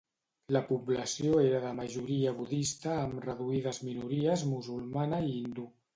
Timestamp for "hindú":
5.37-5.69